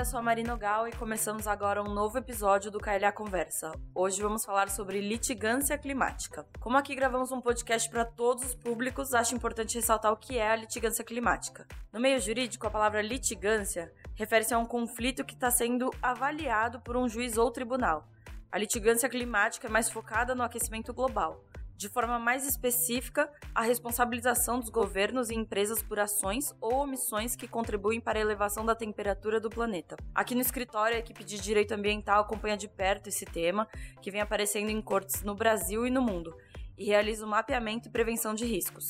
eu 0.00 0.04
sou 0.06 0.18
a 0.18 0.22
Marina 0.22 0.56
Gal 0.56 0.88
e 0.88 0.92
começamos 0.92 1.46
agora 1.46 1.82
um 1.82 1.92
novo 1.92 2.16
episódio 2.16 2.70
do 2.70 2.80
KLA 2.80 3.12
Conversa. 3.12 3.70
Hoje 3.94 4.22
vamos 4.22 4.46
falar 4.46 4.70
sobre 4.70 4.98
litigância 4.98 5.76
climática. 5.76 6.46
Como 6.58 6.78
aqui 6.78 6.94
gravamos 6.94 7.30
um 7.30 7.38
podcast 7.38 7.86
para 7.90 8.06
todos 8.06 8.42
os 8.42 8.54
públicos, 8.54 9.12
acho 9.12 9.34
importante 9.34 9.74
ressaltar 9.74 10.10
o 10.10 10.16
que 10.16 10.38
é 10.38 10.52
a 10.52 10.56
litigância 10.56 11.04
climática. 11.04 11.66
No 11.92 12.00
meio 12.00 12.18
jurídico, 12.18 12.66
a 12.66 12.70
palavra 12.70 13.02
litigância 13.02 13.92
refere-se 14.14 14.54
a 14.54 14.58
um 14.58 14.64
conflito 14.64 15.22
que 15.22 15.34
está 15.34 15.50
sendo 15.50 15.90
avaliado 16.00 16.80
por 16.80 16.96
um 16.96 17.06
juiz 17.06 17.36
ou 17.36 17.50
tribunal. 17.50 18.08
A 18.50 18.56
litigância 18.56 19.06
climática 19.06 19.66
é 19.66 19.70
mais 19.70 19.90
focada 19.90 20.34
no 20.34 20.42
aquecimento 20.42 20.94
global 20.94 21.44
de 21.80 21.88
forma 21.88 22.18
mais 22.18 22.46
específica, 22.46 23.32
a 23.54 23.62
responsabilização 23.62 24.60
dos 24.60 24.68
governos 24.68 25.30
e 25.30 25.34
empresas 25.34 25.82
por 25.82 25.98
ações 25.98 26.54
ou 26.60 26.74
omissões 26.74 27.34
que 27.34 27.48
contribuem 27.48 27.98
para 27.98 28.18
a 28.18 28.20
elevação 28.20 28.66
da 28.66 28.74
temperatura 28.74 29.40
do 29.40 29.48
planeta. 29.48 29.96
Aqui 30.14 30.34
no 30.34 30.42
escritório, 30.42 30.94
a 30.94 31.00
equipe 31.00 31.24
de 31.24 31.40
direito 31.40 31.72
ambiental 31.72 32.20
acompanha 32.20 32.54
de 32.54 32.68
perto 32.68 33.08
esse 33.08 33.24
tema, 33.24 33.66
que 34.02 34.10
vem 34.10 34.20
aparecendo 34.20 34.68
em 34.68 34.82
cortes 34.82 35.22
no 35.22 35.34
Brasil 35.34 35.86
e 35.86 35.90
no 35.90 36.02
mundo, 36.02 36.36
e 36.76 36.84
realiza 36.84 37.24
o 37.24 37.28
mapeamento 37.30 37.88
e 37.88 37.90
prevenção 37.90 38.34
de 38.34 38.44
riscos. 38.44 38.88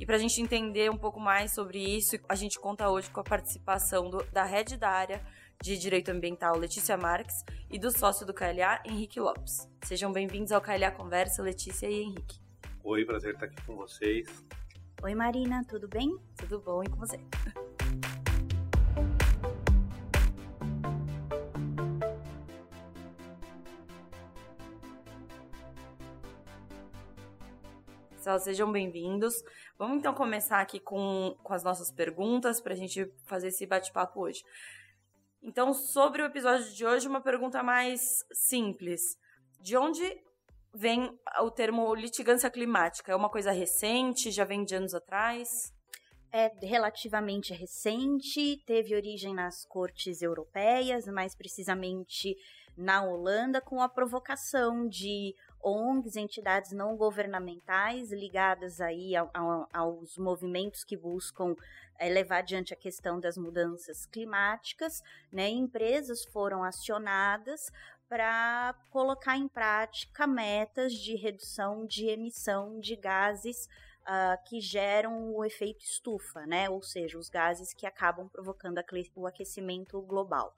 E 0.00 0.04
para 0.04 0.16
a 0.16 0.18
gente 0.18 0.42
entender 0.42 0.90
um 0.90 0.96
pouco 0.96 1.20
mais 1.20 1.52
sobre 1.52 1.78
isso, 1.78 2.18
a 2.28 2.34
gente 2.34 2.58
conta 2.58 2.90
hoje 2.90 3.08
com 3.08 3.20
a 3.20 3.24
participação 3.24 4.10
do, 4.10 4.20
da 4.32 4.42
head 4.42 4.76
da 4.76 4.90
área 4.90 5.24
de 5.62 5.78
Direito 5.78 6.10
Ambiental 6.10 6.58
Letícia 6.58 6.96
Marques 6.96 7.44
e 7.70 7.78
do 7.78 7.96
sócio 7.96 8.26
do 8.26 8.34
KLA, 8.34 8.82
Henrique 8.84 9.20
Lopes. 9.20 9.70
Sejam 9.84 10.12
bem-vindos 10.12 10.50
ao 10.50 10.60
KLA 10.60 10.90
Conversa, 10.90 11.40
Letícia 11.40 11.88
e 11.88 12.02
Henrique. 12.02 12.40
Oi, 12.82 13.04
prazer 13.04 13.34
estar 13.34 13.46
aqui 13.46 13.62
com 13.64 13.76
vocês. 13.76 14.26
Oi, 15.00 15.14
Marina, 15.14 15.64
tudo 15.68 15.86
bem? 15.86 16.18
Tudo 16.36 16.58
bom 16.58 16.82
e 16.82 16.90
com 16.90 16.96
você? 16.96 17.20
Pessoal, 28.10 28.40
sejam 28.40 28.72
bem-vindos. 28.72 29.44
Vamos 29.78 29.98
então 29.98 30.12
começar 30.12 30.60
aqui 30.60 30.80
com, 30.80 31.36
com 31.40 31.54
as 31.54 31.62
nossas 31.62 31.92
perguntas 31.92 32.60
para 32.60 32.72
a 32.72 32.76
gente 32.76 33.08
fazer 33.26 33.48
esse 33.48 33.64
bate-papo 33.64 34.22
hoje. 34.22 34.42
Então, 35.42 35.74
sobre 35.74 36.22
o 36.22 36.26
episódio 36.26 36.72
de 36.72 36.86
hoje, 36.86 37.08
uma 37.08 37.20
pergunta 37.20 37.62
mais 37.64 38.00
simples. 38.32 39.00
De 39.60 39.76
onde 39.76 40.02
vem 40.72 41.18
o 41.40 41.50
termo 41.50 41.92
litigância 41.94 42.48
climática? 42.48 43.10
É 43.10 43.16
uma 43.16 43.28
coisa 43.28 43.50
recente? 43.50 44.30
Já 44.30 44.44
vem 44.44 44.64
de 44.64 44.76
anos 44.76 44.94
atrás? 44.94 45.72
É 46.30 46.50
relativamente 46.62 47.52
recente, 47.52 48.62
teve 48.64 48.94
origem 48.94 49.34
nas 49.34 49.66
cortes 49.66 50.22
europeias, 50.22 51.06
mais 51.06 51.34
precisamente 51.34 52.36
na 52.76 53.04
Holanda, 53.04 53.60
com 53.60 53.82
a 53.82 53.88
provocação 53.88 54.88
de 54.88 55.34
ONGs, 55.62 56.16
entidades 56.16 56.72
não 56.72 56.96
governamentais 56.96 58.10
ligadas 58.10 58.80
aí 58.80 59.14
a, 59.14 59.28
a, 59.32 59.66
aos 59.72 60.18
movimentos 60.18 60.84
que 60.84 60.96
buscam 60.96 61.54
é, 61.98 62.08
levar 62.08 62.38
adiante 62.38 62.74
a 62.74 62.76
questão 62.76 63.20
das 63.20 63.36
mudanças 63.36 64.06
climáticas, 64.06 65.02
né? 65.30 65.48
Empresas 65.48 66.24
foram 66.24 66.64
acionadas 66.64 67.70
para 68.08 68.74
colocar 68.90 69.36
em 69.36 69.48
prática 69.48 70.26
metas 70.26 70.92
de 70.92 71.14
redução 71.14 71.86
de 71.86 72.08
emissão 72.08 72.78
de 72.78 72.94
gases 72.96 73.68
uh, 74.02 74.42
que 74.44 74.60
geram 74.60 75.34
o 75.34 75.44
efeito 75.44 75.84
estufa, 75.84 76.44
né? 76.46 76.68
Ou 76.68 76.82
seja, 76.82 77.18
os 77.18 77.28
gases 77.28 77.72
que 77.72 77.86
acabam 77.86 78.28
provocando 78.28 78.82
o 79.14 79.26
aquecimento 79.26 80.00
global. 80.02 80.54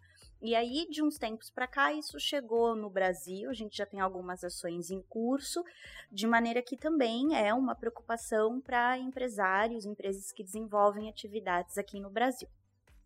E 0.46 0.54
aí, 0.54 0.86
de 0.90 1.02
uns 1.02 1.16
tempos 1.16 1.48
para 1.48 1.66
cá, 1.66 1.90
isso 1.94 2.20
chegou 2.20 2.76
no 2.76 2.90
Brasil, 2.90 3.48
a 3.48 3.54
gente 3.54 3.78
já 3.78 3.86
tem 3.86 3.98
algumas 3.98 4.44
ações 4.44 4.90
em 4.90 5.00
curso, 5.00 5.64
de 6.12 6.26
maneira 6.26 6.60
que 6.60 6.76
também 6.76 7.34
é 7.34 7.54
uma 7.54 7.74
preocupação 7.74 8.60
para 8.60 8.98
empresários, 8.98 9.86
empresas 9.86 10.30
que 10.32 10.44
desenvolvem 10.44 11.08
atividades 11.08 11.78
aqui 11.78 11.98
no 11.98 12.10
Brasil. 12.10 12.46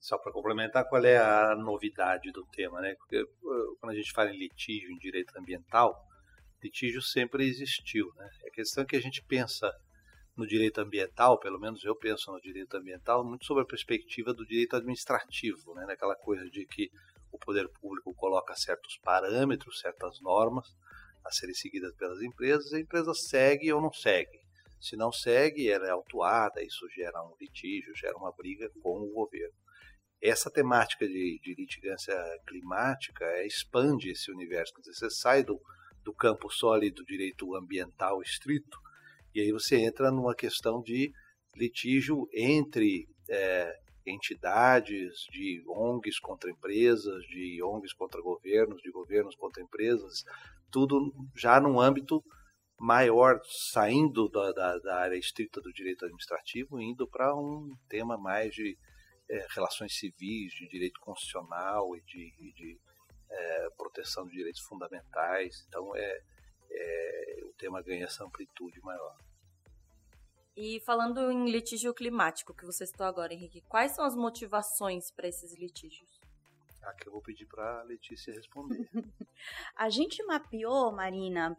Só 0.00 0.19
para 0.19 0.32
complementar, 0.32 0.88
qual 0.88 1.04
é 1.04 1.16
a 1.16 1.54
novidade 1.54 2.32
do 2.32 2.44
tema, 2.47 2.81
né? 2.81 2.97
Porque 2.97 3.25
quando 3.78 3.93
a 3.93 3.94
gente 3.94 4.10
fala 4.10 4.31
em 4.31 4.37
litígio, 4.37 4.91
em 4.91 4.98
direito 4.98 5.32
ambiental, 5.38 5.94
litígio 6.60 7.00
sempre 7.00 7.47
existiu, 7.47 8.12
né? 8.16 8.28
A 8.48 8.50
questão 8.50 8.82
é 8.82 8.87
que 8.88 8.97
a 8.97 9.00
gente 9.00 9.22
pensa 9.22 9.72
no 10.37 10.44
direito 10.44 10.81
ambiental, 10.81 11.38
pelo 11.38 11.60
menos 11.60 11.84
eu 11.84 11.94
penso 11.94 12.32
no 12.32 12.41
direito 12.41 12.77
ambiental, 12.77 13.25
muito 13.25 13.44
sobre 13.44 13.62
a 13.62 13.66
perspectiva 13.66 14.34
do 14.34 14.44
direito 14.44 14.75
administrativo, 14.75 15.72
né? 15.75 15.87
Naquela 15.87 16.16
coisa 16.16 16.44
de 16.50 16.66
que 16.66 16.91
o 17.33 17.39
poder 17.39 17.69
público 17.69 18.15
coloca 18.15 18.55
certos 18.56 18.99
parâmetros, 18.99 19.81
certas 19.81 20.21
normas 20.21 20.66
a 21.25 21.31
serem 21.31 21.55
seguidas 21.55 21.94
pelas 21.97 22.22
empresas, 22.22 22.72
a 22.72 22.81
empresa 22.81 23.12
segue 23.15 23.72
ou 23.72 23.83
não 23.83 23.93
segue. 23.93 24.41
Se 24.81 24.97
não 24.97 25.12
segue, 25.12 25.69
ela 25.69 25.87
é 25.87 25.91
autuada, 25.91 26.62
isso 26.62 26.89
gera 26.91 27.22
um 27.22 27.34
litígio, 27.41 27.97
gera 27.97 28.16
uma 28.16 28.33
briga 28.33 28.71
com 28.81 29.00
o 29.00 29.12
governo. 29.12 29.55
Essa 30.22 30.50
temática 30.50 31.06
de, 31.06 31.41
de 31.43 31.55
litigância 31.55 32.15
climática 32.47 33.25
é, 33.25 33.47
expande 33.47 34.10
esse 34.10 34.31
universo, 34.31 34.72
quer 34.75 34.81
dizer, 34.81 34.95
você 34.95 35.10
sai 35.10 35.45
do, 35.45 35.60
do 36.03 36.15
campo 36.15 36.50
sólido 36.50 37.03
do 37.03 37.06
direito 37.06 37.55
ambiental 37.55 38.22
estrito 38.22 38.78
e 39.34 39.41
aí 39.41 39.53
você 39.53 39.77
entra 39.77 40.10
numa 40.10 40.34
questão 40.34 40.83
de 40.83 41.12
litígio 41.55 42.28
entre 42.33 43.06
é, 43.28 43.78
entidades, 44.11 45.25
de 45.31 45.63
ONGs 45.67 46.19
contra 46.19 46.51
empresas, 46.51 47.25
de 47.27 47.63
ONGs 47.63 47.93
contra 47.93 48.21
governos, 48.21 48.81
de 48.83 48.91
governos 48.91 49.37
contra 49.37 49.63
empresas, 49.63 50.25
tudo 50.71 51.13
já 51.35 51.61
num 51.61 51.81
âmbito 51.81 52.23
maior, 52.79 53.41
saindo 53.73 54.29
da, 54.29 54.53
da, 54.53 54.79
da 54.79 54.97
área 55.01 55.17
estrita 55.17 55.61
do 55.61 55.73
direito 55.73 56.05
administrativo, 56.05 56.81
indo 56.81 57.09
para 57.09 57.35
um 57.35 57.75
tema 57.89 58.17
mais 58.17 58.55
de 58.55 58.79
é, 59.29 59.47
relações 59.51 59.99
civis, 59.99 60.53
de 60.53 60.69
direito 60.69 61.01
constitucional 61.01 61.97
e 61.97 62.01
de, 62.03 62.53
de 62.55 62.79
é, 63.31 63.69
proteção 63.77 64.27
de 64.27 64.33
direitos 64.33 64.63
fundamentais. 64.63 65.65
Então, 65.69 65.95
é, 65.97 66.21
é, 66.71 67.41
o 67.45 67.53
tema 67.55 67.83
ganha 67.83 68.05
essa 68.05 68.25
amplitude 68.25 68.81
maior. 68.81 69.17
E 70.61 70.81
falando 70.81 71.31
em 71.31 71.49
litígio 71.49 71.95
climático, 71.95 72.53
que 72.53 72.67
você 72.67 72.85
citou 72.85 73.07
agora, 73.07 73.33
Henrique, 73.33 73.61
quais 73.69 73.93
são 73.93 74.05
as 74.05 74.17
motivações 74.17 75.09
para 75.09 75.29
esses 75.29 75.57
litígios? 75.57 76.11
Aqui 76.83 77.07
eu 77.07 77.13
vou 77.13 77.23
pedir 77.23 77.47
para 77.47 77.79
a 77.79 77.83
Letícia 77.85 78.35
responder. 78.35 78.91
a 79.77 79.89
gente 79.89 80.21
mapeou, 80.25 80.91
Marina, 80.91 81.57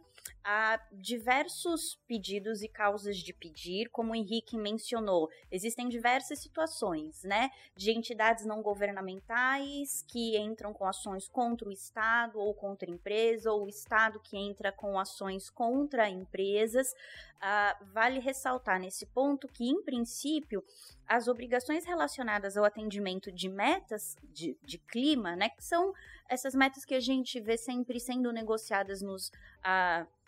a 0.52 0.80
diversos 0.90 1.94
pedidos 2.08 2.60
e 2.60 2.68
causas 2.68 3.18
de 3.18 3.32
pedir, 3.32 3.88
como 3.88 4.10
o 4.10 4.16
Henrique 4.16 4.58
mencionou. 4.58 5.30
Existem 5.48 5.88
diversas 5.88 6.40
situações, 6.40 7.22
né, 7.22 7.52
de 7.76 7.92
entidades 7.92 8.44
não 8.44 8.60
governamentais 8.60 10.04
que 10.08 10.36
entram 10.36 10.72
com 10.72 10.84
ações 10.84 11.28
contra 11.28 11.68
o 11.68 11.72
Estado 11.72 12.40
ou 12.40 12.52
contra 12.52 12.90
a 12.90 12.92
empresa, 12.92 13.52
ou 13.52 13.66
o 13.66 13.68
Estado 13.68 14.18
que 14.18 14.36
entra 14.36 14.72
com 14.72 14.98
ações 14.98 15.48
contra 15.48 16.10
empresas. 16.10 16.96
Uh, 17.36 17.84
vale 17.92 18.18
ressaltar 18.18 18.80
nesse 18.80 19.06
ponto 19.06 19.46
que, 19.46 19.68
em 19.68 19.80
princípio, 19.84 20.64
as 21.06 21.28
obrigações 21.28 21.84
relacionadas 21.84 22.56
ao 22.56 22.64
atendimento 22.64 23.30
de 23.30 23.48
metas 23.48 24.16
de, 24.24 24.58
de 24.64 24.78
clima, 24.78 25.36
né, 25.36 25.48
que 25.48 25.64
são 25.64 25.92
essas 26.28 26.56
metas 26.56 26.84
que 26.84 26.94
a 26.94 27.00
gente 27.00 27.38
vê 27.40 27.56
sempre 27.56 28.00
sendo 28.00 28.32
negociadas 28.32 29.00
nos. 29.00 29.28
Uh, 29.60 30.19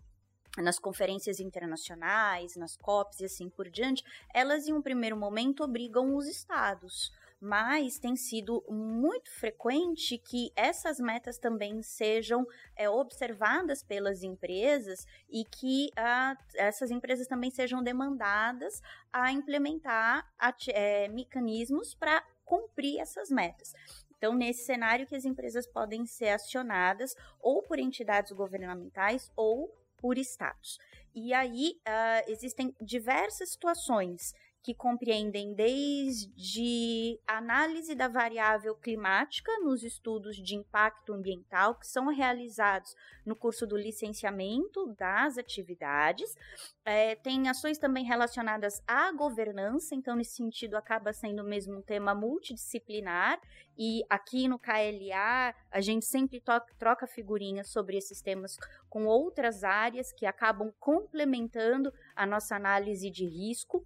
nas 0.59 0.79
conferências 0.79 1.41
internacionais, 1.41 2.57
nas 2.57 2.77
COPs 2.77 3.21
e 3.21 3.25
assim 3.25 3.49
por 3.49 3.69
diante, 3.71 4.05
elas 4.35 4.67
em 4.67 4.73
um 4.73 4.83
primeiro 4.83 5.17
momento 5.17 5.65
obrigam 5.65 6.15
os 6.17 6.27
estados 6.27 7.13
mas 7.45 7.99
tem 7.99 8.15
sido 8.15 8.65
muito 8.69 9.29
frequente 9.33 10.17
que 10.17 10.53
essas 10.55 11.01
metas 11.01 11.39
também 11.39 11.83
sejam 11.83 12.47
é, 12.77 12.89
observadas 12.89 13.83
pelas 13.83 14.23
empresas 14.23 15.05
e 15.29 15.45
que 15.45 15.91
ah, 15.97 16.39
essas 16.55 16.93
empresas 16.93 17.27
também 17.27 17.51
sejam 17.51 17.83
demandadas 17.83 18.81
a 19.13 19.33
implementar 19.33 20.25
é, 20.69 21.09
mecanismos 21.09 21.97
para 21.97 22.23
cumprir 22.45 23.01
essas 23.01 23.29
metas. 23.29 23.75
Então, 24.17 24.35
nesse 24.35 24.65
cenário 24.65 25.05
que 25.05 25.17
as 25.17 25.25
empresas 25.25 25.67
podem 25.67 26.07
ser 26.07 26.29
acionadas 26.29 27.17
ou 27.41 27.61
por 27.61 27.81
entidades 27.81 28.31
governamentais 28.31 29.33
ou 29.35 29.69
por 30.03 30.19
estados. 30.19 30.79
E 31.15 31.33
aí 31.33 31.77
uh, 31.87 32.31
existem 32.31 32.75
diversas 32.81 33.53
situações 33.53 34.35
que 34.63 34.73
compreendem 34.73 35.55
desde 35.55 37.21
análise 37.27 37.95
da 37.97 38.07
variável 38.07 38.77
climática 38.77 39.51
nos 39.59 39.83
estudos 39.83 40.37
de 40.37 40.55
impacto 40.55 41.13
ambiental 41.13 41.75
que 41.75 41.87
são 41.87 42.07
realizados 42.07 42.95
no 43.27 43.35
curso 43.35 43.67
do 43.67 43.77
licenciamento 43.77 44.95
das 44.97 45.37
atividades. 45.37 46.37
É, 46.85 47.17
tem 47.17 47.49
ações 47.49 47.77
também 47.77 48.05
relacionadas 48.05 48.81
à 48.87 49.11
governança, 49.13 49.95
então, 49.95 50.15
nesse 50.15 50.37
sentido, 50.37 50.77
acaba 50.77 51.13
sendo 51.13 51.43
mesmo 51.43 51.79
um 51.79 51.83
tema 51.83 52.15
multidisciplinar. 52.15 53.41
E 53.77 54.03
aqui 54.09 54.47
no 54.47 54.59
KLA, 54.59 55.55
a 55.71 55.81
gente 55.81 56.05
sempre 56.05 56.43
troca 56.79 57.07
figurinhas 57.07 57.69
sobre 57.69 57.97
esses 57.97 58.21
temas 58.21 58.57
com 58.89 59.07
outras 59.07 59.65
áreas 59.65 60.13
que 60.13 60.27
acabam 60.27 60.73
complementando 60.79 61.93
a 62.15 62.27
nossa 62.27 62.55
análise 62.55 63.11
de 63.11 63.25
risco 63.25 63.85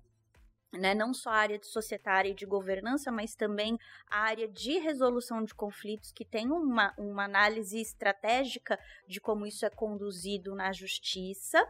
né, 0.76 0.94
não 0.94 1.12
só 1.12 1.30
a 1.30 1.36
área 1.36 1.58
de 1.58 1.66
societária 1.66 2.28
e 2.28 2.34
de 2.34 2.46
governança, 2.46 3.10
mas 3.10 3.34
também 3.34 3.78
a 4.10 4.20
área 4.20 4.48
de 4.48 4.78
resolução 4.78 5.44
de 5.44 5.54
conflitos, 5.54 6.12
que 6.12 6.24
tem 6.24 6.50
uma, 6.50 6.94
uma 6.96 7.24
análise 7.24 7.80
estratégica 7.80 8.78
de 9.06 9.20
como 9.20 9.46
isso 9.46 9.64
é 9.64 9.70
conduzido 9.70 10.54
na 10.54 10.72
justiça. 10.72 11.66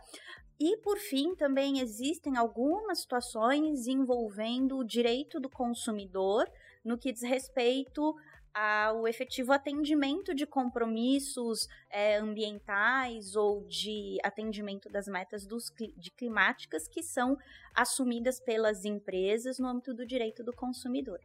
E, 0.58 0.76
por 0.78 0.98
fim, 0.98 1.34
também 1.34 1.80
existem 1.80 2.36
algumas 2.36 3.00
situações 3.00 3.86
envolvendo 3.86 4.78
o 4.78 4.84
direito 4.84 5.38
do 5.38 5.50
consumidor 5.50 6.50
no 6.82 6.96
que 6.96 7.12
diz 7.12 7.22
respeito 7.22 8.14
ao 8.58 9.06
efetivo 9.06 9.52
atendimento 9.52 10.34
de 10.34 10.46
compromissos 10.46 11.68
é, 11.90 12.16
ambientais 12.16 13.36
ou 13.36 13.62
de 13.66 14.16
atendimento 14.24 14.88
das 14.88 15.06
metas 15.06 15.46
dos, 15.46 15.70
de 15.94 16.10
climáticas 16.10 16.88
que 16.88 17.02
são 17.02 17.36
assumidas 17.74 18.40
pelas 18.40 18.86
empresas 18.86 19.58
no 19.58 19.68
âmbito 19.68 19.92
do 19.92 20.06
direito 20.06 20.42
do 20.42 20.54
consumidor. 20.54 21.20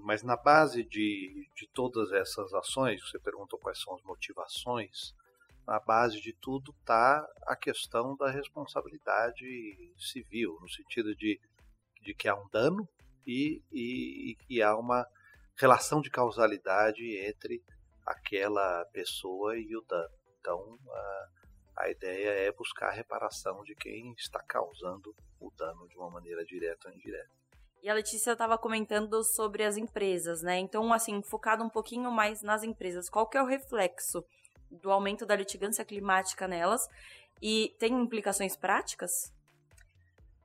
Mas 0.00 0.24
na 0.24 0.36
base 0.36 0.82
de, 0.82 1.48
de 1.54 1.68
todas 1.68 2.10
essas 2.10 2.52
ações, 2.52 3.00
você 3.00 3.20
perguntou 3.20 3.56
quais 3.56 3.80
são 3.80 3.94
as 3.94 4.02
motivações, 4.02 5.14
na 5.64 5.78
base 5.78 6.20
de 6.20 6.32
tudo 6.32 6.74
está 6.80 7.24
a 7.46 7.54
questão 7.54 8.16
da 8.16 8.28
responsabilidade 8.28 9.94
civil, 9.96 10.58
no 10.60 10.68
sentido 10.68 11.14
de, 11.14 11.40
de 12.02 12.12
que 12.12 12.26
há 12.26 12.34
um 12.34 12.48
dano 12.48 12.88
e, 13.24 13.62
e, 13.70 14.36
e 14.48 14.60
há 14.60 14.76
uma 14.76 15.06
relação 15.60 16.00
de 16.00 16.10
causalidade 16.10 17.04
entre 17.18 17.62
aquela 18.06 18.84
pessoa 18.86 19.58
e 19.58 19.76
o 19.76 19.82
dano. 19.82 20.14
Então, 20.40 20.78
a, 20.88 21.28
a 21.84 21.90
ideia 21.90 22.30
é 22.30 22.50
buscar 22.50 22.88
a 22.88 22.92
reparação 22.92 23.62
de 23.62 23.74
quem 23.74 24.12
está 24.16 24.42
causando 24.42 25.14
o 25.38 25.50
dano 25.50 25.86
de 25.88 25.96
uma 25.98 26.10
maneira 26.10 26.44
direta 26.44 26.88
ou 26.88 26.94
indireta. 26.94 27.30
E 27.82 27.88
a 27.88 27.94
Letícia 27.94 28.32
estava 28.32 28.58
comentando 28.58 29.22
sobre 29.22 29.64
as 29.64 29.76
empresas, 29.76 30.42
né? 30.42 30.58
Então, 30.58 30.92
assim, 30.92 31.22
focado 31.22 31.62
um 31.62 31.70
pouquinho 31.70 32.10
mais 32.10 32.42
nas 32.42 32.62
empresas, 32.62 33.08
qual 33.08 33.26
que 33.26 33.38
é 33.38 33.42
o 33.42 33.46
reflexo 33.46 34.24
do 34.70 34.90
aumento 34.90 35.24
da 35.24 35.36
litigância 35.36 35.84
climática 35.84 36.46
nelas? 36.46 36.86
E 37.40 37.74
tem 37.78 37.92
implicações 37.94 38.54
práticas? 38.56 39.32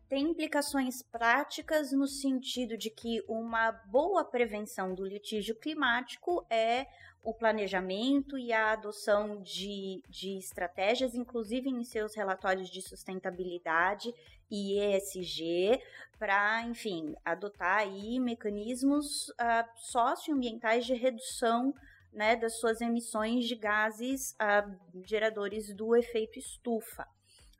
Tem 0.07 0.29
implicações 0.29 1.01
práticas 1.01 1.91
no 1.91 2.07
sentido 2.07 2.77
de 2.77 2.89
que 2.89 3.23
uma 3.27 3.71
boa 3.71 4.23
prevenção 4.23 4.93
do 4.93 5.05
litígio 5.05 5.55
climático 5.55 6.45
é 6.49 6.85
o 7.23 7.33
planejamento 7.33 8.37
e 8.37 8.53
a 8.53 8.73
adoção 8.73 9.41
de, 9.41 10.03
de 10.07 10.37
estratégias, 10.37 11.15
inclusive 11.15 11.69
em 11.69 11.83
seus 11.83 12.15
relatórios 12.15 12.69
de 12.69 12.83
sustentabilidade 12.83 14.13
e 14.49 14.79
ESG, 14.79 15.81
para, 16.19 16.61
enfim, 16.61 17.15
adotar 17.25 17.79
aí 17.79 18.19
mecanismos 18.19 19.29
uh, 19.29 19.67
socioambientais 19.75 20.85
de 20.85 20.93
redução 20.93 21.73
né, 22.13 22.35
das 22.35 22.59
suas 22.59 22.79
emissões 22.79 23.45
de 23.45 23.55
gases 23.55 24.33
uh, 24.33 25.03
geradores 25.03 25.73
do 25.73 25.95
efeito 25.95 26.37
estufa. 26.37 27.07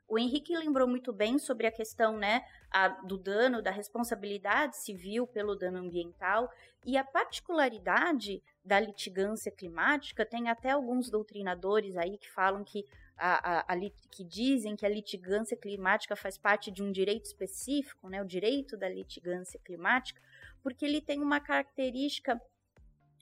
O 0.08 0.18
Henrique 0.18 0.56
lembrou 0.56 0.86
muito 0.86 1.12
bem 1.12 1.38
sobre 1.38 1.66
a 1.66 1.72
questão 1.72 2.16
né, 2.16 2.44
a, 2.70 2.88
do 2.88 3.18
dano, 3.18 3.60
da 3.60 3.72
responsabilidade 3.72 4.76
civil 4.76 5.26
pelo 5.26 5.56
dano 5.56 5.78
ambiental 5.78 6.48
e 6.84 6.96
a 6.96 7.02
particularidade 7.02 8.40
da 8.64 8.78
litigância 8.78 9.50
climática. 9.50 10.24
Tem 10.24 10.48
até 10.48 10.70
alguns 10.70 11.10
doutrinadores 11.10 11.96
aí 11.96 12.16
que 12.18 12.30
falam 12.30 12.62
que, 12.62 12.84
a, 13.16 13.72
a, 13.72 13.74
a, 13.74 13.90
que 14.10 14.22
dizem 14.22 14.76
que 14.76 14.86
a 14.86 14.88
litigância 14.88 15.56
climática 15.56 16.14
faz 16.14 16.38
parte 16.38 16.70
de 16.70 16.84
um 16.84 16.92
direito 16.92 17.24
específico, 17.24 18.08
né, 18.08 18.22
o 18.22 18.26
direito 18.26 18.76
da 18.76 18.88
litigância 18.88 19.58
climática, 19.64 20.22
porque 20.62 20.84
ele 20.84 21.00
tem 21.00 21.20
uma 21.20 21.40
característica 21.40 22.40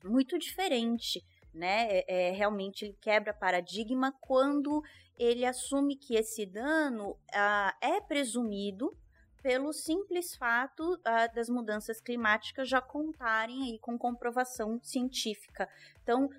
muito 0.05 0.39
diferente 0.39 1.25
né? 1.55 1.87
É, 1.89 2.05
é, 2.09 2.31
realmente 2.33 2.85
ele 2.85 2.97
quebra 3.01 3.33
paradigma 3.33 4.13
quando 4.21 4.83
ele 5.19 5.45
assume 5.45 5.97
que 5.97 6.15
esse 6.17 6.45
dano 6.45 7.17
ah, 7.33 7.75
é 7.81 8.01
presumido 8.01 8.97
pelo 9.43 9.73
simples 9.73 10.35
fato 10.35 10.99
ah, 11.05 11.27
das 11.27 11.49
mudanças 11.49 12.01
climáticas 12.01 12.69
já 12.69 12.81
contarem 12.81 13.63
aí 13.65 13.79
com 13.79 13.99
comprovação 13.99 14.81
científica. 14.83 15.69
Então, 16.03 16.31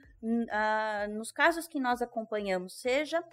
ah, 0.49 1.07
nos 1.09 1.31
casos 1.31 1.67
que 1.67 1.79
nós 1.79 2.01
acompanhamos, 2.01 2.73
seja 2.79 3.23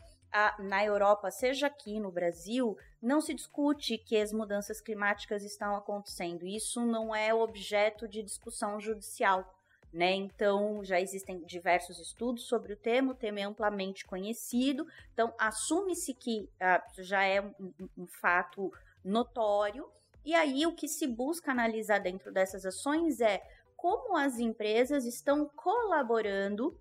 na 0.60 0.82
Europa, 0.82 1.30
seja 1.30 1.66
aqui 1.66 2.00
no 2.00 2.10
Brasil, 2.10 2.74
não 3.02 3.20
se 3.20 3.34
discute 3.34 3.98
que 3.98 4.16
as 4.16 4.32
mudanças 4.32 4.80
climáticas 4.80 5.44
estão 5.44 5.76
acontecendo. 5.76 6.46
Isso 6.46 6.86
não 6.86 7.14
é 7.14 7.34
objeto 7.34 8.08
de 8.08 8.22
discussão 8.22 8.80
judicial. 8.80 9.46
Né? 9.92 10.12
Então, 10.14 10.82
já 10.82 10.98
existem 10.98 11.44
diversos 11.44 11.98
estudos 11.98 12.44
sobre 12.44 12.72
o 12.72 12.76
tema, 12.76 13.12
o 13.12 13.14
tema 13.14 13.40
é 13.40 13.42
amplamente 13.42 14.06
conhecido, 14.06 14.86
então 15.12 15.34
assume-se 15.38 16.14
que 16.14 16.48
ah, 16.58 16.82
já 16.98 17.22
é 17.24 17.42
um, 17.42 17.74
um, 17.98 18.06
fato 18.06 18.72
notório, 19.04 19.86
e 20.24 20.34
aí 20.34 20.64
o 20.64 20.74
que 20.74 20.88
se 20.88 21.06
busca 21.06 21.50
analisar 21.50 21.98
dentro 21.98 22.32
dessas 22.32 22.64
ações 22.64 23.20
é 23.20 23.42
como 23.76 24.16
as 24.16 24.38
empresas 24.38 25.04
estão 25.04 25.46
colaborando 25.54 26.74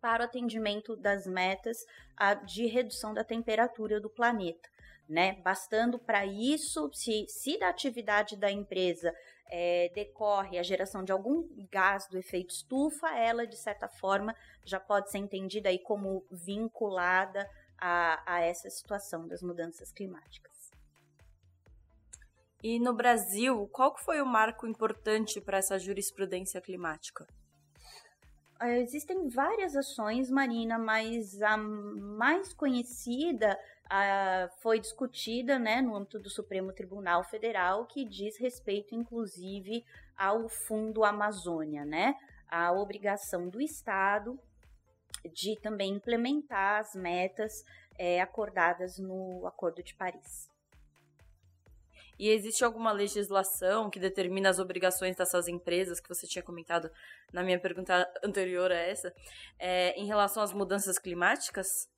para 0.00 0.22
o 0.22 0.26
atendimento 0.26 0.94
das 0.94 1.26
metas 1.26 1.84
ah, 2.16 2.34
de 2.34 2.66
redução 2.66 3.12
da 3.12 3.24
temperatura 3.24 4.00
do 4.00 4.10
planeta. 4.10 4.68
Né? 5.08 5.40
Bastando 5.42 5.98
para 5.98 6.26
isso, 6.26 6.90
se, 6.92 7.24
se 7.28 7.58
da 7.58 7.70
atividade 7.70 8.36
da 8.36 8.50
empresa 8.50 9.12
é, 9.48 9.90
decorre 9.94 10.58
a 10.58 10.62
geração 10.62 11.02
de 11.02 11.12
algum 11.12 11.48
gás 11.70 12.06
do 12.08 12.18
efeito 12.18 12.50
estufa, 12.50 13.08
ela, 13.08 13.46
de 13.46 13.56
certa 13.56 13.88
forma, 13.88 14.34
já 14.64 14.78
pode 14.78 15.10
ser 15.10 15.18
entendida 15.18 15.68
aí 15.68 15.78
como 15.78 16.24
vinculada 16.30 17.48
a, 17.78 18.22
a 18.26 18.40
essa 18.40 18.68
situação 18.68 19.26
das 19.26 19.42
mudanças 19.42 19.90
climáticas. 19.92 20.70
E 22.62 22.78
no 22.80 22.92
Brasil, 22.92 23.68
qual 23.72 23.96
foi 23.96 24.20
o 24.20 24.26
marco 24.26 24.66
importante 24.66 25.40
para 25.40 25.58
essa 25.58 25.78
jurisprudência 25.78 26.60
climática? 26.60 27.26
É, 28.60 28.80
existem 28.80 29.28
várias 29.28 29.76
ações, 29.76 30.28
Marina, 30.28 30.76
mas 30.76 31.40
a 31.40 31.56
mais 31.56 32.52
conhecida 32.52 33.56
uh, 33.92 34.48
foi 34.60 34.78
discutida 34.78 35.58
né, 35.58 35.80
no 35.80 35.96
âmbito 35.96 36.18
do 36.18 36.30
Supremo 36.30 36.72
Tribunal 36.72 37.24
Federal, 37.24 37.86
que 37.86 38.04
diz 38.04 38.38
respeito, 38.38 38.94
inclusive, 38.94 39.84
ao 40.16 40.48
Fundo 40.48 41.04
Amazônia, 41.04 41.84
né? 41.84 42.14
A 42.48 42.72
obrigação 42.72 43.48
do 43.48 43.60
Estado 43.60 44.38
de 45.32 45.58
também 45.60 45.94
implementar 45.94 46.80
as 46.80 46.94
metas 46.94 47.64
é, 47.98 48.20
acordadas 48.20 48.98
no 48.98 49.46
Acordo 49.46 49.82
de 49.82 49.94
Paris. 49.94 50.48
E 52.18 52.30
existe 52.30 52.64
alguma 52.64 52.90
legislação 52.90 53.88
que 53.88 54.00
determina 54.00 54.48
as 54.48 54.58
obrigações 54.58 55.14
dessas 55.14 55.46
empresas, 55.46 56.00
que 56.00 56.08
você 56.08 56.26
tinha 56.26 56.42
comentado 56.42 56.90
na 57.32 57.44
minha 57.44 57.60
pergunta 57.60 58.10
anterior 58.24 58.72
a 58.72 58.76
essa, 58.76 59.14
é, 59.56 59.92
em 59.92 60.06
relação 60.06 60.42
às 60.42 60.52
mudanças 60.52 60.98
climáticas? 60.98 61.88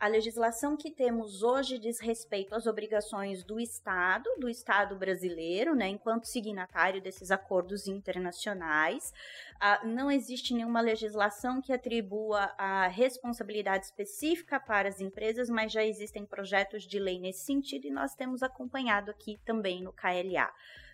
A 0.00 0.08
legislação 0.08 0.78
que 0.78 0.90
temos 0.90 1.42
hoje 1.42 1.78
diz 1.78 2.00
respeito 2.00 2.54
às 2.54 2.66
obrigações 2.66 3.44
do 3.44 3.60
Estado, 3.60 4.30
do 4.38 4.48
Estado 4.48 4.96
brasileiro, 4.96 5.74
né, 5.74 5.88
enquanto 5.88 6.24
signatário 6.24 7.02
desses 7.02 7.30
acordos 7.30 7.86
internacionais. 7.86 9.12
Ah, 9.60 9.84
não 9.84 10.10
existe 10.10 10.54
nenhuma 10.54 10.80
legislação 10.80 11.60
que 11.60 11.70
atribua 11.70 12.50
a 12.56 12.88
responsabilidade 12.88 13.84
específica 13.84 14.58
para 14.58 14.88
as 14.88 15.02
empresas, 15.02 15.50
mas 15.50 15.70
já 15.70 15.84
existem 15.84 16.24
projetos 16.24 16.84
de 16.84 16.98
lei 16.98 17.20
nesse 17.20 17.44
sentido 17.44 17.86
e 17.86 17.90
nós 17.90 18.14
temos 18.14 18.42
acompanhado 18.42 19.10
aqui 19.10 19.38
também 19.44 19.82
no 19.82 19.92
KLA. 19.92 20.50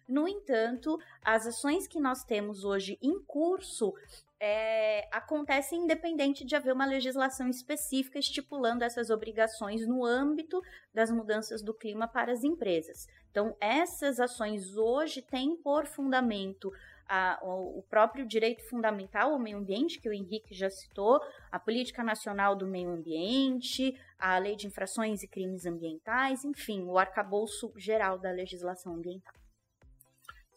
No 0.08 0.26
entanto, 0.26 0.98
as 1.22 1.46
ações 1.46 1.86
que 1.86 2.00
nós 2.00 2.24
temos 2.24 2.64
hoje 2.64 2.98
em 3.00 3.20
curso 3.20 3.94
é, 4.38 5.08
acontece 5.10 5.74
independente 5.74 6.44
de 6.44 6.54
haver 6.54 6.72
uma 6.72 6.84
legislação 6.84 7.48
específica 7.48 8.18
estipulando 8.18 8.84
essas 8.84 9.10
obrigações 9.10 9.86
no 9.86 10.04
âmbito 10.04 10.60
das 10.92 11.10
mudanças 11.10 11.62
do 11.62 11.72
clima 11.72 12.06
para 12.06 12.32
as 12.32 12.44
empresas. 12.44 13.06
Então, 13.30 13.56
essas 13.60 14.20
ações 14.20 14.76
hoje 14.76 15.22
têm 15.22 15.56
por 15.56 15.86
fundamento 15.86 16.70
a, 17.08 17.38
o 17.42 17.82
próprio 17.88 18.26
direito 18.26 18.68
fundamental 18.68 19.32
ao 19.32 19.38
meio 19.38 19.58
ambiente, 19.58 20.00
que 20.00 20.08
o 20.08 20.12
Henrique 20.12 20.54
já 20.54 20.68
citou, 20.68 21.20
a 21.50 21.58
Política 21.58 22.02
Nacional 22.02 22.56
do 22.56 22.66
Meio 22.66 22.90
Ambiente, 22.90 23.98
a 24.18 24.36
Lei 24.38 24.56
de 24.56 24.66
Infrações 24.66 25.22
e 25.22 25.28
Crimes 25.28 25.66
Ambientais, 25.66 26.44
enfim, 26.44 26.82
o 26.84 26.98
arcabouço 26.98 27.72
geral 27.76 28.18
da 28.18 28.30
legislação 28.30 28.94
ambiental. 28.94 29.34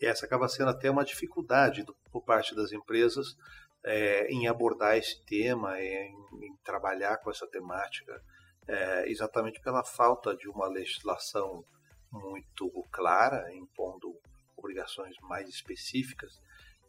E 0.02 0.06
essa 0.06 0.26
acaba 0.26 0.48
sendo 0.48 0.70
até 0.70 0.90
uma 0.90 1.04
dificuldade 1.04 1.84
do, 1.84 1.94
por 2.10 2.24
parte 2.24 2.56
das 2.56 2.72
empresas 2.72 3.36
é, 3.84 4.28
em 4.28 4.48
abordar 4.48 4.98
esse 4.98 5.24
tema, 5.26 5.80
em, 5.82 6.16
em, 6.42 6.56
trabalhar 6.64 7.18
com 7.18 7.32
essa 7.32 7.48
temática, 7.48 8.22
é, 8.68 9.10
exatamente 9.10 9.60
pela 9.62 9.84
falta 9.84 10.36
de 10.36 10.48
uma 10.48 10.68
legislação 10.68 11.64
muito 12.12 12.70
clara, 12.92 13.54
impondo 13.54 14.16
obrigações 14.56 15.16
mais 15.22 15.48
específicas. 15.48 16.40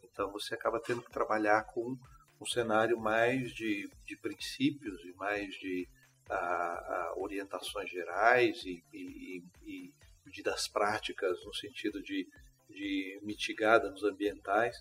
Então 0.02 0.30
você 0.32 0.54
acaba 0.54 0.80
tendo 0.80 1.02
que 1.02 1.11
trabalhar 1.11 1.64
com 1.64 1.97
um 2.40 2.47
cenário 2.47 2.99
mais 2.99 3.52
de, 3.52 3.88
de 4.06 4.16
princípios 4.16 5.04
e 5.04 5.12
mais 5.14 5.54
de 5.54 5.88
a, 6.28 6.35
a 6.37 7.14
orientações 7.16 7.90
gerais 7.90 8.64
e, 8.64 8.82
e, 8.92 9.42
e, 9.62 9.92
medidas 10.25 10.68
práticas 10.68 11.44
no 11.44 11.52
sentido 11.52 12.02
de, 12.02 12.26
de 12.68 13.18
mitigar 13.23 13.80
danos 13.80 14.04
ambientais 14.04 14.76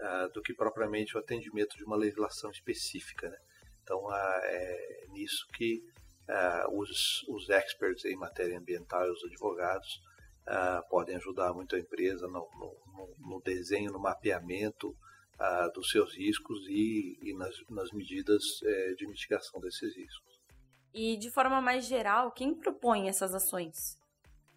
uh, 0.00 0.32
do 0.32 0.42
que 0.42 0.54
propriamente 0.54 1.16
o 1.16 1.20
atendimento 1.20 1.76
de 1.76 1.84
uma 1.84 1.96
legislação 1.96 2.50
específica. 2.50 3.28
Né? 3.28 3.38
Então 3.82 4.04
uh, 4.06 4.12
é 4.12 5.06
nisso 5.10 5.46
que 5.54 5.82
uh, 6.28 6.78
os, 6.78 7.22
os 7.28 7.48
experts 7.48 8.04
em 8.04 8.16
matéria 8.16 8.58
ambiental 8.58 9.06
e 9.06 9.10
os 9.10 9.24
advogados 9.24 10.00
podem 10.88 11.14
ajudar 11.14 11.52
muito 11.52 11.76
a 11.76 11.78
empresa 11.78 12.26
no, 12.26 12.48
no, 12.58 13.14
no 13.18 13.40
desenho, 13.40 13.92
no 13.92 14.00
mapeamento 14.00 14.96
dos 15.74 15.90
seus 15.90 16.16
riscos 16.16 16.66
e, 16.66 17.16
e 17.22 17.32
nas, 17.34 17.54
nas, 17.70 17.92
medidas 17.92 18.42
uh, 18.62 18.96
de 18.96 19.06
mitigação 19.06 19.60
desses 19.60 19.94
riscos. 19.96 20.40
E 20.92 21.16
de 21.16 21.30
forma 21.30 21.60
mais 21.60 21.86
geral, 21.86 22.32
quem 22.32 22.52
propõe 22.54 23.08
essas 23.08 23.32
ações? 23.32 23.96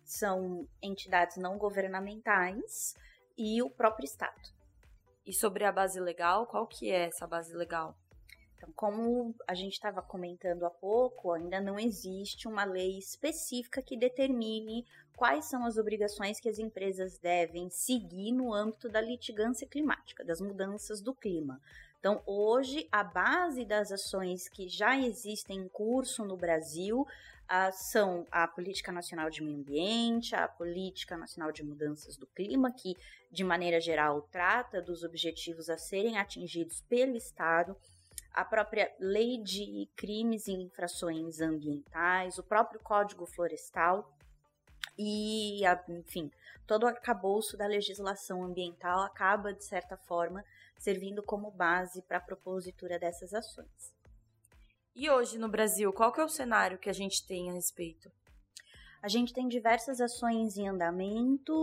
São 0.04 0.68
entidades 0.82 1.38
não 1.38 1.58
governamentais 1.58 2.96
e 3.38 3.62
o 3.62 3.70
próprio 3.70 4.06
Estado. 4.06 4.42
E 5.26 5.34
sobre 5.34 5.64
a 5.64 5.72
base 5.72 6.00
legal, 6.02 6.46
qual 6.48 6.68
que 6.68 6.92
é 6.92 7.08
essa 7.08 7.26
base 7.26 7.56
legal? 7.56 7.96
Então, 8.64 8.74
como 8.76 9.36
a 9.46 9.54
gente 9.54 9.74
estava 9.74 10.02
comentando 10.02 10.66
há 10.66 10.70
pouco, 10.70 11.34
ainda 11.34 11.60
não 11.60 11.78
existe 11.78 12.48
uma 12.48 12.64
lei 12.64 12.98
específica 12.98 13.82
que 13.82 13.98
determine 13.98 14.86
quais 15.18 15.46
são 15.46 15.66
as 15.66 15.78
obrigações 15.78 16.40
que 16.40 16.48
as 16.48 16.60
empresas 16.60 17.18
devem 17.18 17.70
seguir 17.70 18.32
no 18.32 18.54
âmbito 18.54 18.88
da 18.88 19.02
litigância 19.02 19.68
climática, 19.68 20.24
das 20.24 20.40
mudanças 20.40 21.02
do 21.02 21.14
clima. 21.14 21.62
Então, 22.00 22.24
hoje, 22.26 22.88
a 22.90 23.04
base 23.04 23.66
das 23.66 23.92
ações 23.92 24.48
que 24.48 24.70
já 24.70 24.98
existem 24.98 25.60
em 25.60 25.68
curso 25.68 26.24
no 26.24 26.38
Brasil 26.38 27.06
ah, 27.48 27.72
são 27.72 28.26
a 28.32 28.48
Política 28.48 28.94
Nacional 28.94 29.30
de 29.30 29.44
Meio 29.44 29.58
Ambiente, 29.58 30.36
a 30.36 30.48
Política 30.48 31.18
Nacional 31.18 31.52
de 31.52 31.64
Mudanças 31.64 32.16
do 32.16 32.28
Clima, 32.28 32.72
que, 32.72 32.96
de 33.30 33.44
maneira 33.44 33.82
geral, 33.82 34.22
trata 34.32 34.82
dos 34.82 35.04
objetivos 35.04 35.70
a 35.70 35.78
serem 35.78 36.18
atingidos 36.18 36.82
pelo 36.82 37.18
Estado 37.18 37.76
a 38.34 38.44
própria 38.44 38.92
lei 39.00 39.38
de 39.38 39.88
crimes 39.96 40.48
e 40.48 40.54
infrações 40.54 41.40
ambientais, 41.40 42.38
o 42.38 42.44
próprio 42.44 42.80
Código 42.80 43.26
Florestal 43.26 44.12
e, 44.98 45.62
enfim, 45.90 46.32
todo 46.66 46.84
o 46.84 46.88
arcabouço 46.88 47.56
da 47.56 47.68
legislação 47.68 48.44
ambiental 48.44 49.02
acaba, 49.02 49.54
de 49.54 49.64
certa 49.64 49.96
forma, 49.98 50.44
servindo 50.78 51.22
como 51.22 51.52
base 51.52 52.02
para 52.02 52.18
a 52.18 52.22
propositura 52.22 53.00
dessas 53.00 53.34
ações. 53.34 53.94
E 54.96 55.10
hoje 55.10 55.38
no 55.38 55.50
Brasil, 55.50 55.92
qual 55.94 56.12
que 56.12 56.22
é 56.22 56.24
o 56.24 56.30
cenário 56.30 56.78
que 56.78 56.90
a 56.90 56.94
gente 56.94 57.26
tem 57.26 57.50
a 57.50 57.54
respeito? 57.54 58.12
A 59.04 59.10
gente 59.10 59.34
tem 59.34 59.50
diversas 59.50 60.00
ações 60.00 60.58
em 60.58 60.70
andamento 60.70 61.54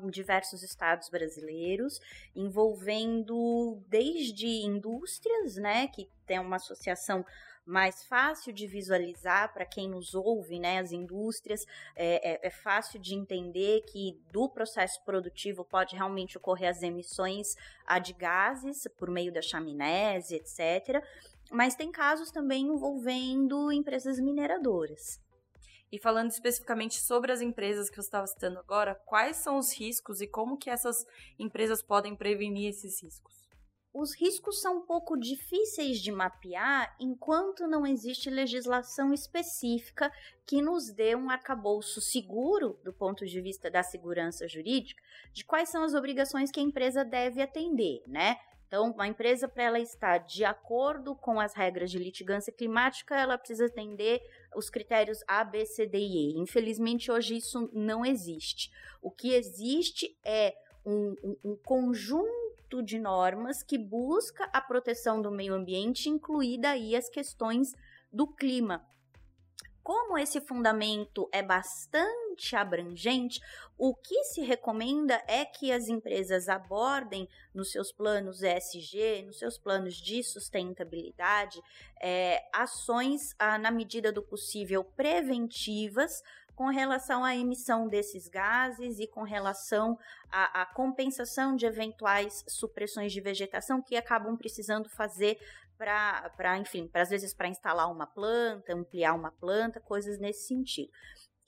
em 0.00 0.10
diversos 0.10 0.62
estados 0.62 1.08
brasileiros, 1.08 2.00
envolvendo 2.36 3.82
desde 3.88 4.46
indústrias, 4.46 5.56
né, 5.56 5.88
que 5.88 6.08
tem 6.24 6.38
uma 6.38 6.54
associação 6.54 7.26
mais 7.66 8.04
fácil 8.04 8.52
de 8.52 8.68
visualizar 8.68 9.52
para 9.52 9.66
quem 9.66 9.88
nos 9.88 10.14
ouve, 10.14 10.60
né? 10.60 10.78
As 10.78 10.92
indústrias 10.92 11.66
é, 11.96 12.34
é, 12.34 12.46
é, 12.46 12.50
fácil 12.50 12.98
de 13.00 13.14
entender 13.14 13.82
que 13.82 14.16
do 14.32 14.48
processo 14.48 15.04
produtivo 15.04 15.64
pode 15.64 15.96
realmente 15.96 16.38
ocorrer 16.38 16.70
as 16.70 16.82
emissões 16.82 17.56
de 18.02 18.12
gases 18.14 18.86
por 18.96 19.10
meio 19.10 19.32
da 19.32 19.42
chaminés, 19.42 20.30
etc. 20.30 21.04
Mas 21.50 21.74
tem 21.74 21.90
casos 21.90 22.30
também 22.30 22.68
envolvendo 22.68 23.70
empresas 23.72 24.18
mineradoras. 24.20 25.20
E 25.90 25.98
falando 25.98 26.30
especificamente 26.30 27.00
sobre 27.00 27.32
as 27.32 27.40
empresas 27.40 27.88
que 27.88 27.96
você 27.96 28.08
estava 28.08 28.26
citando 28.26 28.58
agora, 28.58 28.94
quais 29.06 29.36
são 29.36 29.56
os 29.56 29.72
riscos 29.72 30.20
e 30.20 30.26
como 30.26 30.58
que 30.58 30.68
essas 30.68 31.06
empresas 31.38 31.82
podem 31.82 32.14
prevenir 32.14 32.68
esses 32.68 33.02
riscos? 33.02 33.48
Os 33.92 34.14
riscos 34.14 34.60
são 34.60 34.78
um 34.78 34.86
pouco 34.86 35.16
difíceis 35.16 35.98
de 35.98 36.12
mapear 36.12 36.94
enquanto 37.00 37.66
não 37.66 37.86
existe 37.86 38.28
legislação 38.28 39.14
específica 39.14 40.12
que 40.46 40.60
nos 40.60 40.92
dê 40.92 41.16
um 41.16 41.30
arcabouço 41.30 42.00
seguro, 42.00 42.78
do 42.84 42.92
ponto 42.92 43.26
de 43.26 43.40
vista 43.40 43.70
da 43.70 43.82
segurança 43.82 44.46
jurídica, 44.46 45.02
de 45.32 45.44
quais 45.44 45.70
são 45.70 45.82
as 45.82 45.94
obrigações 45.94 46.50
que 46.50 46.60
a 46.60 46.62
empresa 46.62 47.02
deve 47.02 47.40
atender, 47.40 48.02
né? 48.06 48.36
Então, 48.68 48.90
uma 48.90 49.08
empresa, 49.08 49.48
para 49.48 49.64
ela 49.64 49.80
estar 49.80 50.18
de 50.18 50.44
acordo 50.44 51.16
com 51.16 51.40
as 51.40 51.54
regras 51.54 51.90
de 51.90 51.98
litigância 51.98 52.52
climática, 52.52 53.16
ela 53.16 53.38
precisa 53.38 53.64
atender 53.64 54.20
os 54.54 54.68
critérios 54.68 55.24
A, 55.26 55.42
B, 55.42 55.64
C, 55.64 55.86
D 55.86 55.98
e 55.98 56.36
E. 56.36 56.38
Infelizmente, 56.38 57.10
hoje 57.10 57.38
isso 57.38 57.70
não 57.72 58.04
existe. 58.04 58.70
O 59.00 59.10
que 59.10 59.32
existe 59.32 60.14
é 60.22 60.54
um, 60.84 61.14
um, 61.24 61.52
um 61.52 61.56
conjunto 61.64 62.82
de 62.84 62.98
normas 62.98 63.62
que 63.62 63.78
busca 63.78 64.44
a 64.52 64.60
proteção 64.60 65.22
do 65.22 65.30
meio 65.30 65.54
ambiente, 65.54 66.10
incluída 66.10 66.70
aí 66.70 66.94
as 66.94 67.08
questões 67.08 67.72
do 68.12 68.26
clima. 68.26 68.86
Como 69.88 70.18
esse 70.18 70.38
fundamento 70.38 71.30
é 71.32 71.42
bastante 71.42 72.54
abrangente, 72.54 73.40
o 73.78 73.94
que 73.94 74.22
se 74.24 74.42
recomenda 74.42 75.14
é 75.26 75.46
que 75.46 75.72
as 75.72 75.88
empresas 75.88 76.46
abordem 76.46 77.26
nos 77.54 77.72
seus 77.72 77.90
planos 77.90 78.42
ESG, 78.42 79.22
nos 79.22 79.38
seus 79.38 79.56
planos 79.56 79.94
de 79.94 80.22
sustentabilidade, 80.22 81.58
é, 82.02 82.46
ações, 82.52 83.34
ah, 83.38 83.56
na 83.56 83.70
medida 83.70 84.12
do 84.12 84.22
possível, 84.22 84.84
preventivas 84.84 86.22
com 86.54 86.66
relação 86.66 87.24
à 87.24 87.36
emissão 87.36 87.88
desses 87.88 88.28
gases 88.28 88.98
e 88.98 89.06
com 89.06 89.22
relação 89.22 89.96
à, 90.30 90.62
à, 90.62 90.66
compensação 90.66 91.54
de 91.54 91.64
eventuais 91.64 92.44
supressões 92.48 93.12
de 93.12 93.20
vegetação 93.20 93.80
que 93.80 93.96
acabam 93.96 94.36
precisando 94.36 94.88
fazer 94.90 95.38
para, 95.78 96.58
enfim, 96.58 96.88
para 96.88 97.02
às 97.02 97.10
vezes 97.10 97.32
para 97.32 97.48
instalar 97.48 97.90
uma 97.90 98.06
planta, 98.06 98.74
ampliar 98.74 99.14
uma 99.14 99.30
planta, 99.30 99.80
coisas 99.80 100.18
nesse 100.18 100.46
sentido. 100.48 100.90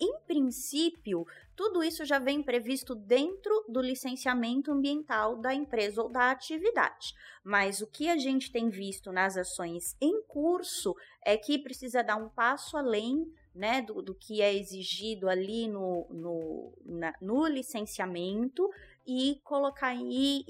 Em 0.03 0.19
princípio, 0.21 1.27
tudo 1.55 1.85
isso 1.85 2.07
já 2.07 2.19
vem 2.19 2.43
previsto 2.43 2.95
dentro 2.95 3.67
do 3.69 3.83
licenciamento 3.83 4.73
ambiental 4.73 5.37
da 5.37 5.53
empresa 5.53 6.03
ou 6.03 6.09
da 6.09 6.31
atividade. 6.31 7.13
Mas 7.45 7.83
o 7.83 7.87
que 7.87 8.09
a 8.09 8.17
gente 8.17 8.51
tem 8.51 8.71
visto 8.71 9.13
nas 9.13 9.37
ações 9.37 9.95
em 10.01 10.23
curso 10.23 10.95
é 11.23 11.37
que 11.37 11.59
precisa 11.59 12.03
dar 12.03 12.17
um 12.17 12.31
passo 12.31 12.79
além 12.79 13.31
né, 13.55 13.83
do, 13.83 14.01
do 14.01 14.15
que 14.15 14.41
é 14.41 14.55
exigido 14.55 15.29
ali 15.29 15.69
no, 15.69 16.07
no, 16.09 16.73
na, 16.87 17.13
no 17.21 17.47
licenciamento 17.47 18.71
e 19.07 19.39
colocar 19.45 19.89
aí 19.89 20.45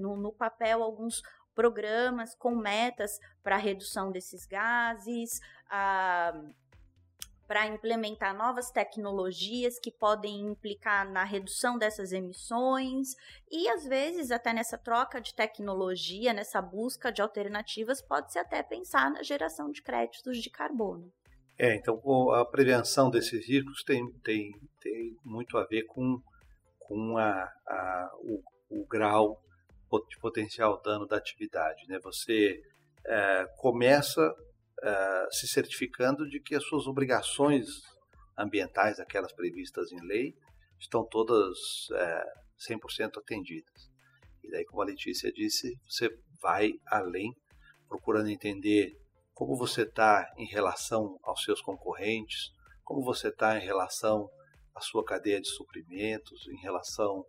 no, 0.00 0.16
no 0.16 0.32
papel 0.32 0.82
alguns 0.82 1.22
programas 1.56 2.34
com 2.34 2.54
metas 2.54 3.18
para 3.42 3.56
redução 3.56 4.12
desses 4.12 4.46
gases, 4.46 5.40
para 7.48 7.66
implementar 7.66 8.36
novas 8.36 8.70
tecnologias 8.70 9.78
que 9.78 9.90
podem 9.90 10.40
implicar 10.48 11.10
na 11.10 11.24
redução 11.24 11.78
dessas 11.78 12.12
emissões 12.12 13.14
e 13.50 13.68
às 13.68 13.84
vezes 13.84 14.30
até 14.30 14.52
nessa 14.52 14.76
troca 14.76 15.20
de 15.20 15.34
tecnologia, 15.34 16.32
nessa 16.32 16.60
busca 16.60 17.10
de 17.10 17.22
alternativas, 17.22 18.02
pode-se 18.02 18.38
até 18.38 18.62
pensar 18.62 19.10
na 19.10 19.22
geração 19.22 19.70
de 19.70 19.80
créditos 19.80 20.38
de 20.38 20.50
carbono. 20.50 21.10
É, 21.58 21.74
então 21.74 21.98
a 22.32 22.44
prevenção 22.44 23.08
desses 23.10 23.48
riscos 23.48 23.82
tem, 23.82 24.12
tem, 24.24 24.52
tem 24.80 25.16
muito 25.24 25.56
a 25.56 25.64
ver 25.64 25.84
com, 25.84 26.20
com 26.78 27.16
a, 27.16 27.50
a 27.66 28.10
o, 28.18 28.42
o 28.68 28.86
grau 28.86 29.40
de 30.08 30.18
potencial 30.18 30.80
dano 30.82 31.06
da 31.06 31.16
atividade. 31.16 31.86
Né? 31.88 31.98
Você 32.00 32.62
é, 33.04 33.46
começa 33.58 34.34
é, 34.82 35.28
se 35.30 35.46
certificando 35.48 36.28
de 36.28 36.40
que 36.40 36.54
as 36.54 36.64
suas 36.64 36.86
obrigações 36.86 37.66
ambientais, 38.36 39.00
aquelas 39.00 39.32
previstas 39.32 39.92
em 39.92 40.00
lei, 40.00 40.34
estão 40.78 41.04
todas 41.04 41.58
é, 41.92 42.24
100% 42.68 43.18
atendidas. 43.18 43.90
E 44.42 44.50
daí, 44.50 44.64
como 44.64 44.82
a 44.82 44.84
Letícia 44.84 45.32
disse, 45.32 45.78
você 45.88 46.10
vai 46.40 46.72
além, 46.86 47.34
procurando 47.88 48.28
entender 48.28 48.96
como 49.34 49.56
você 49.56 49.82
está 49.82 50.32
em 50.36 50.46
relação 50.46 51.18
aos 51.22 51.42
seus 51.42 51.60
concorrentes, 51.60 52.50
como 52.84 53.02
você 53.02 53.28
está 53.28 53.58
em 53.58 53.64
relação 53.64 54.30
à 54.74 54.80
sua 54.80 55.04
cadeia 55.04 55.40
de 55.40 55.48
suprimentos, 55.48 56.46
em 56.48 56.56
relação 56.60 57.24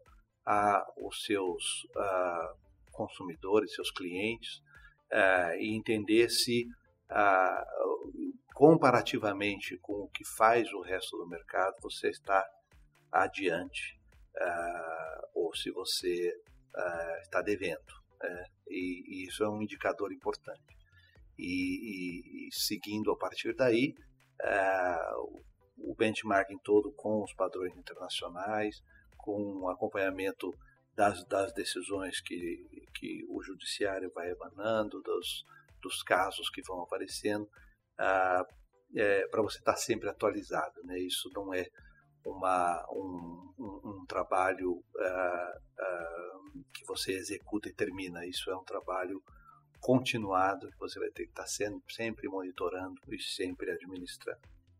aos 0.47 1.25
seus 1.25 1.83
uh, 1.95 2.57
consumidores, 2.93 3.75
seus 3.75 3.91
clientes, 3.91 4.59
uh, 5.11 5.53
e 5.59 5.75
entender 5.75 6.29
se, 6.29 6.65
comparativamente 8.53 9.77
com 9.77 9.93
o 9.93 10.09
que 10.09 10.23
faz 10.25 10.71
o 10.73 10.81
resto 10.81 11.17
do 11.17 11.27
mercado, 11.27 11.75
você 11.81 12.09
está 12.09 12.45
adiante 13.11 13.97
ou 15.33 15.55
se 15.55 15.71
você 15.71 16.33
está 17.21 17.41
devendo. 17.41 17.93
Né? 18.21 18.45
E, 18.67 19.23
e, 19.23 19.27
isso 19.27 19.43
é 19.43 19.49
um 19.49 19.61
indicador 19.61 20.11
importante. 20.11 20.77
E, 21.37 21.45
e, 21.45 22.47
e 22.47 22.53
seguindo 22.53 23.09
a 23.09 23.17
partir 23.17 23.55
daí, 23.55 23.95
o 25.77 25.95
benchmarking 25.95 26.59
todo 26.59 26.91
com 26.91 27.23
os 27.23 27.33
padrões 27.33 27.75
internacionais, 27.77 28.83
com 29.27 29.59
o 29.59 29.69
acompanhamento 29.69 30.57
das, 30.95 31.21
das 31.25 31.53
decisões 31.53 32.21
que, 32.21 32.65
que 32.95 33.25
o 33.27 33.43
judiciário 33.43 34.09
vai 34.15 34.31
emanando, 34.31 35.01
dos, 35.01 35.43
dos 35.81 36.01
casos 36.01 36.49
que 36.49 36.61
vão 36.61 36.81
aparecendo, 36.81 37.45
ah, 37.99 38.45
é, 38.95 39.27
para 39.27 39.41
você 39.41 39.57
estar 39.57 39.73
tá 39.73 39.77
sempre 39.77 40.07
atualizado. 40.07 40.81
Né? 40.85 40.97
Isso 40.99 41.29
não 41.35 41.53
é 41.53 41.67
uma, 42.25 42.87
um, 42.89 43.53
um, 43.59 43.81
um 43.83 44.05
trabalho 44.05 44.81
ah, 44.97 45.59
ah, 45.77 46.39
que 46.73 46.85
você 46.85 47.11
executa 47.11 47.67
e 47.67 47.73
termina, 47.73 48.25
isso 48.25 48.49
é 48.49 48.55
um 48.55 48.63
trabalho 48.63 49.21
continuado 49.81 50.71
que 50.71 50.79
você 50.79 50.99
vai 50.99 51.09
ter 51.09 51.25
que 51.25 51.31
estar 51.31 51.43
tá 51.43 51.83
sempre 51.89 52.29
monitorando 52.29 53.01
e 53.09 53.19
sempre 53.19 53.71
administrando. 53.71 54.39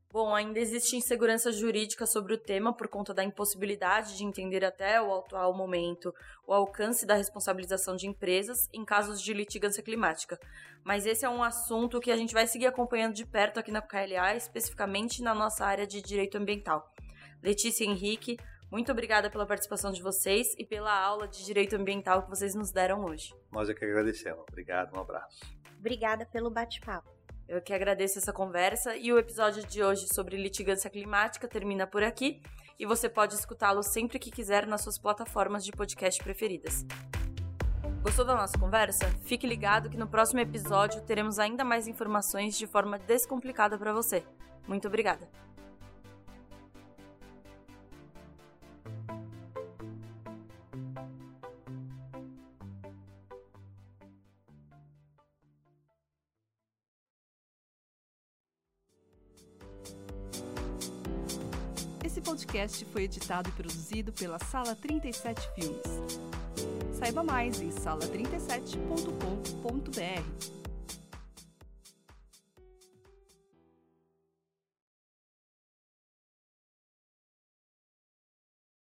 Bom, 0.09 0.33
ainda 0.33 0.57
existe 0.57 0.95
insegurança 0.95 1.51
jurídica 1.51 2.05
sobre 2.05 2.33
o 2.33 2.37
tema 2.37 2.73
por 2.73 2.87
conta 2.87 3.13
da 3.13 3.25
impossibilidade 3.25 4.17
de 4.17 4.23
entender 4.23 4.63
até 4.63 5.01
o 5.01 5.13
atual 5.13 5.53
momento 5.53 6.13
o 6.47 6.53
alcance 6.53 7.05
da 7.05 7.13
responsabilização 7.13 7.95
de 7.95 8.07
empresas 8.07 8.69
em 8.73 8.85
casos 8.85 9.21
de 9.21 9.33
litigância 9.33 9.83
climática. 9.83 10.39
Mas 10.83 11.05
esse 11.05 11.25
é 11.25 11.29
um 11.29 11.43
assunto 11.43 11.99
que 11.99 12.09
a 12.09 12.15
gente 12.15 12.33
vai 12.33 12.47
seguir 12.47 12.67
acompanhando 12.67 13.15
de 13.15 13.25
perto 13.25 13.59
aqui 13.59 13.69
na 13.69 13.81
KLA, 13.81 14.35
especificamente 14.35 15.21
na 15.21 15.35
nossa 15.35 15.65
área 15.65 15.85
de 15.85 16.01
direito 16.01 16.37
ambiental. 16.37 16.89
Letícia 17.43 17.83
e 17.83 17.87
Henrique, 17.87 18.37
muito 18.71 18.91
obrigada 18.91 19.29
pela 19.29 19.45
participação 19.45 19.91
de 19.91 20.01
vocês 20.01 20.55
e 20.57 20.65
pela 20.65 20.97
aula 20.97 21.27
de 21.27 21.43
direito 21.45 21.75
ambiental 21.75 22.23
que 22.23 22.29
vocês 22.29 22.55
nos 22.55 22.71
deram 22.71 23.03
hoje. 23.03 23.35
Nós 23.51 23.69
é 23.69 23.73
que 23.73 23.83
agradecemos. 23.83 24.45
Obrigado, 24.47 24.95
um 24.95 25.01
abraço. 25.01 25.39
Obrigada 25.77 26.25
pelo 26.25 26.49
bate-papo. 26.49 27.16
Eu 27.47 27.61
que 27.61 27.73
agradeço 27.73 28.19
essa 28.19 28.33
conversa 28.33 28.95
e 28.97 29.13
o 29.13 29.17
episódio 29.17 29.65
de 29.65 29.81
hoje 29.81 30.07
sobre 30.13 30.35
litigância 30.35 30.89
climática 30.89 31.47
termina 31.47 31.87
por 31.87 32.03
aqui 32.03 32.41
e 32.77 32.85
você 32.85 33.07
pode 33.07 33.35
escutá-lo 33.35 33.81
sempre 33.81 34.19
que 34.19 34.29
quiser 34.29 34.67
nas 34.67 34.81
suas 34.81 34.97
plataformas 34.97 35.63
de 35.63 35.71
podcast 35.71 36.21
preferidas. 36.21 36.85
Gostou 38.01 38.25
da 38.25 38.35
nossa 38.35 38.57
conversa? 38.57 39.09
Fique 39.23 39.47
ligado 39.47 39.89
que 39.89 39.97
no 39.97 40.07
próximo 40.07 40.41
episódio 40.41 41.01
teremos 41.01 41.39
ainda 41.39 41.63
mais 41.63 41.87
informações 41.87 42.57
de 42.57 42.67
forma 42.67 42.99
descomplicada 42.99 43.77
para 43.77 43.93
você. 43.93 44.23
Muito 44.67 44.87
obrigada! 44.87 45.46
Podcast 62.21 62.85
foi 62.85 63.03
editado 63.03 63.49
e 63.49 63.51
produzido 63.51 64.13
pela 64.13 64.39
Sala 64.39 64.73
37 64.75 65.41
Filmes. 65.55 65.83
Saiba 66.93 67.23
mais 67.23 67.61
em 67.61 67.69
sala37.com.br. 67.69 70.66